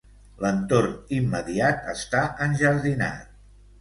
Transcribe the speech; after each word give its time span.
L'entorn 0.43 0.95
immediat 1.19 1.85
està 1.93 2.23
enjardinat. 2.47 3.29